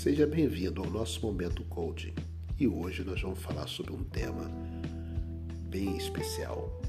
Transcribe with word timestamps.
seja 0.00 0.26
bem-vindo 0.26 0.82
ao 0.82 0.88
nosso 0.88 1.20
Momento 1.20 1.62
Coaching. 1.64 2.14
E 2.58 2.66
hoje 2.66 3.04
nós 3.04 3.20
vamos 3.20 3.38
falar 3.38 3.66
sobre 3.66 3.92
um 3.92 4.02
tema 4.02 4.50
bem 5.68 5.94
especial: 5.94 6.80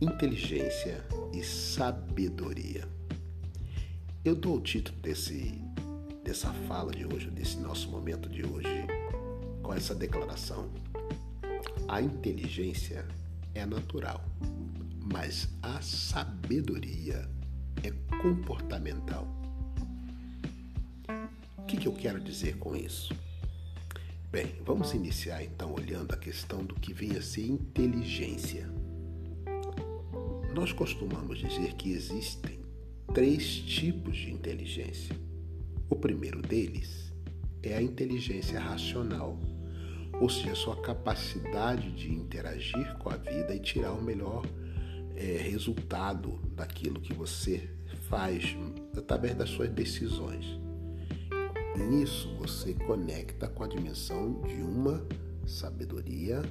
inteligência 0.00 1.04
e 1.34 1.44
sabedoria. 1.44 2.88
Eu 4.24 4.34
dou 4.34 4.56
o 4.56 4.60
título 4.62 4.98
desse, 5.02 5.60
dessa 6.24 6.50
fala 6.66 6.92
de 6.92 7.04
hoje, 7.04 7.30
desse 7.30 7.58
nosso 7.58 7.90
momento 7.90 8.30
de 8.30 8.42
hoje, 8.42 8.86
com 9.62 9.74
essa 9.74 9.94
declaração: 9.94 10.70
A 11.86 12.00
inteligência 12.00 13.06
é 13.54 13.66
natural, 13.66 14.24
mas 15.12 15.46
a 15.60 15.82
sabedoria 15.82 17.28
é 17.82 17.90
comportamental. 18.16 19.39
Que, 21.70 21.76
que 21.76 21.86
eu 21.86 21.92
quero 21.92 22.18
dizer 22.18 22.56
com 22.56 22.74
isso? 22.74 23.14
Bem, 24.28 24.56
vamos 24.66 24.92
iniciar 24.92 25.44
então 25.44 25.72
olhando 25.72 26.12
a 26.12 26.16
questão 26.16 26.64
do 26.64 26.74
que 26.74 26.92
vem 26.92 27.12
a 27.12 27.22
ser 27.22 27.46
inteligência. 27.46 28.68
Nós 30.52 30.72
costumamos 30.72 31.38
dizer 31.38 31.74
que 31.74 31.92
existem 31.92 32.58
três 33.14 33.58
tipos 33.58 34.16
de 34.16 34.32
inteligência. 34.32 35.14
O 35.88 35.94
primeiro 35.94 36.42
deles 36.42 37.12
é 37.62 37.76
a 37.76 37.80
inteligência 37.80 38.58
racional, 38.58 39.38
ou 40.20 40.28
seja, 40.28 40.50
a 40.50 40.56
sua 40.56 40.82
capacidade 40.82 41.92
de 41.92 42.12
interagir 42.12 42.98
com 42.98 43.10
a 43.10 43.16
vida 43.16 43.54
e 43.54 43.60
tirar 43.60 43.92
o 43.92 44.02
melhor 44.02 44.44
é, 45.14 45.36
resultado 45.36 46.40
daquilo 46.52 47.00
que 47.00 47.14
você 47.14 47.70
faz 48.08 48.56
através 48.96 49.36
das 49.36 49.50
suas 49.50 49.70
decisões. 49.70 50.58
Nisso 51.88 52.36
você 52.38 52.74
conecta 52.74 53.48
com 53.48 53.64
a 53.64 53.68
dimensão 53.68 54.40
de 54.42 54.62
uma 54.62 55.06
sabedoria 55.46 56.42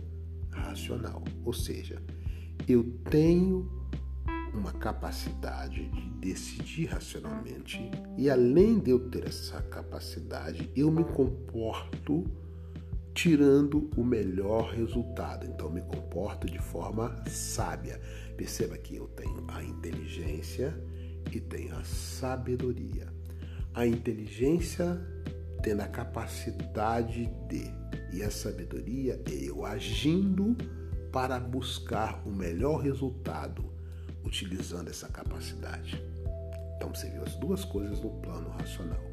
racional, 0.52 1.24
ou 1.46 1.54
seja, 1.54 2.02
eu 2.68 2.84
tenho 3.10 3.70
uma 4.54 4.74
capacidade 4.74 5.90
de 5.90 6.10
decidir 6.20 6.88
racionalmente 6.88 7.80
e 8.18 8.30
além 8.30 8.80
de 8.80 8.92
eu 8.92 9.10
ter 9.10 9.28
essa 9.28 9.62
capacidade, 9.62 10.70
eu 10.76 10.92
me 10.92 11.04
comporto 11.04 12.26
tirando 13.14 13.90
o 13.98 14.04
melhor 14.04 14.72
resultado. 14.72 15.46
Então 15.46 15.70
me 15.70 15.82
comporto 15.82 16.48
de 16.48 16.60
forma 16.60 17.16
sábia. 17.28 18.00
Perceba 18.38 18.78
que 18.78 18.96
eu 18.96 19.08
tenho 19.10 19.46
a 19.50 19.64
inteligência 19.64 20.74
e 21.32 21.40
tenho 21.40 21.76
a 21.76 21.84
sabedoria. 21.84 23.08
A 23.74 23.86
inteligência 23.86 25.00
tendo 25.62 25.82
a 25.82 25.88
capacidade 25.88 27.26
de 27.48 27.80
e 28.12 28.24
a 28.24 28.32
sabedoria 28.32 29.22
é 29.26 29.34
eu 29.34 29.66
agindo 29.66 30.56
para 31.12 31.40
buscar 31.40 32.22
o 32.26 32.32
melhor 32.32 32.82
resultado 32.82 33.66
utilizando 34.24 34.90
essa 34.90 35.08
capacidade. 35.08 36.02
Então 36.76 36.94
você 36.94 37.10
viu 37.10 37.24
as 37.24 37.36
duas 37.36 37.66
coisas 37.66 38.02
no 38.02 38.10
plano 38.22 38.50
racional. 38.50 39.04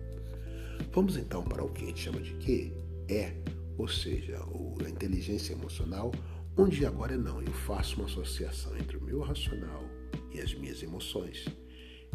Vamos 0.93 1.17
então 1.17 1.43
para 1.43 1.65
o 1.65 1.71
que 1.71 1.85
a 1.85 1.87
gente 1.89 2.01
chama 2.01 2.21
de 2.21 2.35
que 2.35 2.75
é, 3.09 3.35
ou 3.79 3.89
seja, 3.89 4.39
a 4.85 4.89
inteligência 4.89 5.53
emocional, 5.53 6.11
onde 6.57 6.85
agora 6.87 7.15
é 7.15 7.19
não, 7.19 7.41
eu 7.43 7.53
faço 7.53 7.97
uma 7.97 8.07
associação 8.07 8.77
entre 8.77 8.97
o 8.97 9.03
meu 9.03 9.21
racional 9.21 9.85
e 10.33 10.41
as 10.41 10.55
minhas 10.55 10.83
emoções. 10.83 11.47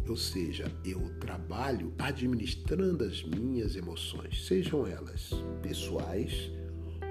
Ou 0.08 0.16
seja, 0.16 0.70
eu 0.84 1.00
trabalho 1.20 1.92
administrando 1.98 3.04
as 3.04 3.22
minhas 3.22 3.76
emoções, 3.76 4.46
sejam 4.46 4.86
elas 4.86 5.30
pessoais 5.62 6.50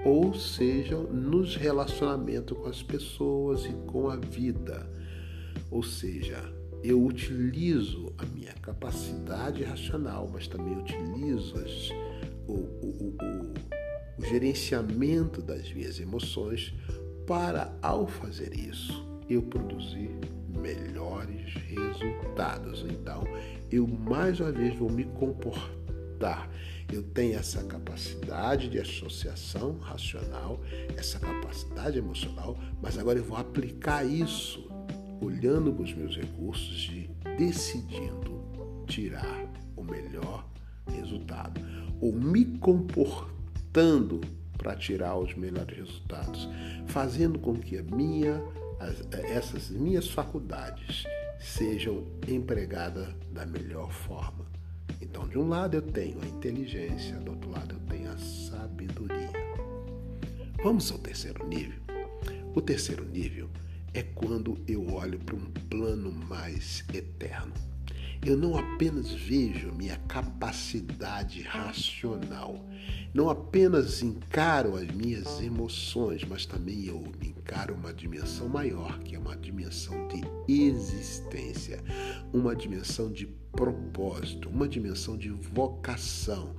ou 0.04 0.34
sejam 0.34 1.04
nos 1.04 1.56
relacionamentos 1.56 2.56
com 2.56 2.66
as 2.66 2.82
pessoas 2.82 3.64
e 3.64 3.72
com 3.86 4.10
a 4.10 4.16
vida. 4.16 4.90
Ou 5.70 5.82
seja, 5.82 6.52
eu 6.82 7.02
utilizo 7.02 8.12
a 8.18 8.26
minha 8.26 8.52
capacidade 8.54 9.62
racional, 9.62 10.28
mas 10.32 10.48
também 10.48 10.76
utilizo 10.76 11.56
as, 11.56 11.90
o, 12.48 12.54
o, 12.54 13.16
o, 13.20 13.54
o 14.18 14.24
gerenciamento 14.24 15.40
das 15.40 15.72
minhas 15.72 16.00
emoções 16.00 16.74
para, 17.26 17.72
ao 17.80 18.06
fazer 18.06 18.52
isso, 18.54 19.06
eu 19.28 19.42
produzir 19.42 20.10
melhores 20.52 21.54
resultados. 21.54 22.84
Então, 22.88 23.24
eu 23.70 23.86
mais 23.86 24.40
uma 24.40 24.52
vez 24.52 24.76
vou 24.76 24.90
me 24.90 25.04
comportar. 25.04 26.48
Eu 26.92 27.02
tenho 27.02 27.38
essa 27.38 27.62
capacidade 27.64 28.68
de 28.68 28.78
associação 28.78 29.78
racional, 29.78 30.60
essa 30.96 31.18
capacidade 31.18 31.98
emocional, 31.98 32.58
mas 32.82 32.98
agora 32.98 33.18
eu 33.18 33.24
vou 33.24 33.38
aplicar 33.38 34.04
isso 34.04 34.70
olhando 35.20 35.72
para 35.72 35.84
os 35.84 35.94
meus 35.94 36.16
recursos 36.16 36.90
e 36.92 37.10
decidindo 37.36 38.42
tirar 38.86 39.46
o 39.76 39.82
melhor 39.82 40.46
resultado 40.90 41.60
ou 42.00 42.12
me 42.12 42.44
comportando 42.58 44.20
para 44.58 44.76
tirar 44.76 45.16
os 45.18 45.34
melhores 45.34 45.76
resultados, 45.76 46.48
fazendo 46.86 47.38
com 47.38 47.54
que 47.54 47.78
a 47.78 47.82
minha 47.82 48.40
essas 49.24 49.70
minhas 49.70 50.08
faculdades 50.08 51.04
sejam 51.38 52.06
empregadas 52.26 53.08
da 53.32 53.44
melhor 53.44 53.90
forma. 53.92 54.46
Então, 55.00 55.26
de 55.28 55.38
um 55.38 55.48
lado 55.48 55.76
eu 55.76 55.82
tenho 55.82 56.20
a 56.22 56.26
inteligência, 56.26 57.16
do 57.16 57.32
outro 57.32 57.50
lado 57.50 57.74
eu 57.74 57.80
tenho 57.88 58.10
a 58.10 58.18
sabedoria. 58.18 59.30
Vamos 60.62 60.90
ao 60.92 60.98
terceiro 60.98 61.46
nível. 61.46 61.80
O 62.54 62.60
terceiro 62.60 63.04
nível 63.04 63.50
é 63.92 64.02
quando 64.02 64.58
eu 64.68 64.92
olho 64.94 65.18
para 65.18 65.34
um 65.34 65.50
plano 65.68 66.12
mais 66.12 66.84
eterno. 66.94 67.71
Eu 68.24 68.36
não 68.36 68.56
apenas 68.56 69.10
vejo 69.10 69.72
minha 69.72 69.96
capacidade 70.06 71.42
racional, 71.42 72.64
não 73.12 73.28
apenas 73.28 74.00
encaro 74.00 74.76
as 74.76 74.86
minhas 74.92 75.40
emoções, 75.40 76.22
mas 76.22 76.46
também 76.46 76.84
eu 76.84 77.02
encaro 77.20 77.74
uma 77.74 77.92
dimensão 77.92 78.48
maior, 78.48 79.00
que 79.00 79.16
é 79.16 79.18
uma 79.18 79.36
dimensão 79.36 80.06
de 80.06 80.22
existência, 80.46 81.82
uma 82.32 82.54
dimensão 82.54 83.10
de 83.10 83.26
propósito, 83.50 84.48
uma 84.48 84.68
dimensão 84.68 85.18
de 85.18 85.30
vocação, 85.30 86.54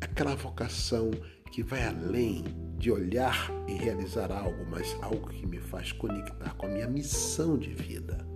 aquela 0.00 0.34
vocação 0.34 1.10
que 1.52 1.62
vai 1.62 1.84
além 1.84 2.42
de 2.78 2.90
olhar 2.90 3.50
e 3.68 3.74
realizar 3.74 4.32
algo, 4.32 4.64
mas 4.70 4.96
algo 5.02 5.28
que 5.28 5.46
me 5.46 5.58
faz 5.58 5.92
conectar 5.92 6.54
com 6.54 6.64
a 6.64 6.70
minha 6.70 6.88
missão 6.88 7.58
de 7.58 7.68
vida. 7.74 8.26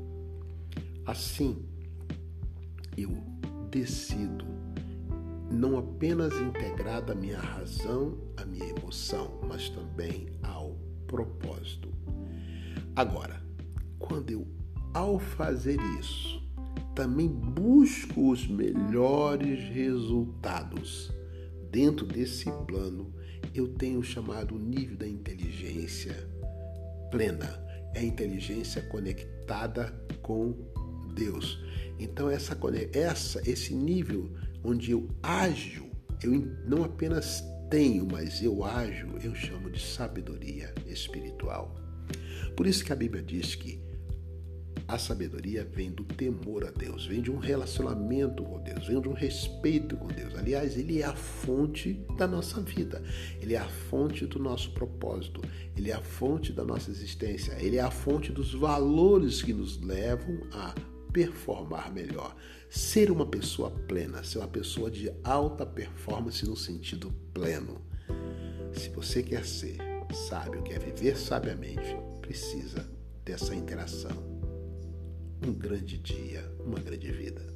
Assim, 1.07 1.65
eu 2.97 3.11
decido 3.71 4.45
não 5.51 5.79
apenas 5.79 6.35
integrar 6.35 7.03
da 7.03 7.15
minha 7.15 7.39
razão 7.39 8.19
a 8.37 8.45
minha 8.45 8.69
emoção, 8.69 9.41
mas 9.49 9.69
também 9.69 10.29
ao 10.43 10.77
propósito. 11.07 11.89
Agora, 12.95 13.43
quando 13.99 14.31
eu, 14.31 14.47
ao 14.93 15.19
fazer 15.19 15.79
isso, 16.01 16.43
também 16.95 17.29
busco 17.29 18.31
os 18.31 18.47
melhores 18.47 19.61
resultados 19.71 21.13
dentro 21.71 22.07
desse 22.07 22.51
plano, 22.67 23.13
eu 23.55 23.69
tenho 23.69 24.03
chamado 24.03 24.59
nível 24.59 24.97
da 24.97 25.07
inteligência 25.07 26.15
plena. 27.11 27.63
É 27.95 28.01
a 28.01 28.05
inteligência 28.05 28.83
conectada 28.83 29.93
com 30.23 30.55
Deus. 31.17 31.59
Então 31.99 32.29
essa, 32.29 32.57
essa 32.93 33.43
esse 33.49 33.75
nível 33.75 34.31
onde 34.63 34.91
eu 34.91 35.09
ajo, 35.23 35.87
eu 36.23 36.33
não 36.67 36.85
apenas 36.85 37.43
tenho, 37.71 38.07
mas 38.07 38.43
eu 38.43 38.63
ajo, 38.63 39.09
eu 39.23 39.35
chamo 39.35 39.71
de 39.71 39.81
sabedoria 39.81 40.73
espiritual. 40.87 41.75
Por 42.55 42.67
isso 42.67 42.85
que 42.85 42.93
a 42.93 42.97
Bíblia 42.97 43.23
diz 43.23 43.55
que 43.55 43.85
a 44.89 44.99
sabedoria 44.99 45.65
vem 45.65 45.91
do 45.91 46.05
temor 46.05 46.65
a 46.65 46.71
Deus, 46.71 47.07
vem 47.07 47.21
de 47.21 47.31
um 47.31 47.39
relacionamento 47.39 48.45
com 48.45 48.61
Deus, 48.61 48.87
vem 48.87 49.01
de 49.01 49.09
um 49.09 49.15
respeito 49.15 49.97
com 49.97 50.07
Deus. 50.07 50.35
Aliás, 50.37 50.77
ele 50.77 51.03
é 51.03 51.05
a 51.05 51.17
fonte 51.17 51.95
da 52.17 52.27
nossa 52.27 52.61
vida, 52.61 53.03
ele 53.41 53.55
é 53.55 53.59
a 53.59 53.69
fonte 53.69 54.27
do 54.27 54.39
nosso 54.39 54.71
propósito, 54.73 55.43
ele 55.77 55.91
é 55.91 55.95
a 55.95 56.01
fonte 56.01 56.53
da 56.53 56.65
nossa 56.65 56.91
existência, 56.91 57.57
ele 57.61 57.79
é 57.79 57.81
a 57.81 57.91
fonte 57.91 58.31
dos 58.31 58.55
valores 58.55 59.43
que 59.43 59.53
nos 59.53 59.81
levam 59.81 60.39
a 60.53 60.73
performar 61.17 61.91
melhor. 61.91 62.37
Ser 62.69 63.11
uma 63.11 63.25
pessoa 63.25 63.71
plena, 63.71 64.23
ser 64.23 64.37
uma 64.37 64.49
pessoa 64.49 64.91
de 64.91 65.11
alta 65.25 65.65
performance 65.65 66.45
no 66.45 66.55
sentido 66.55 67.11
pleno. 67.33 67.81
Se 68.75 68.91
você 68.91 69.23
quer 69.23 69.47
ser 69.47 69.79
sábio, 70.29 70.63
quer 70.63 70.79
viver 70.79 71.17
sabiamente, 71.17 71.97
precisa 72.21 72.87
dessa 73.25 73.55
interação 73.55 74.37
um 75.47 75.55
grande 75.55 75.97
dia, 75.97 76.45
uma 76.63 76.79
grande 76.79 77.11
vida. 77.11 77.56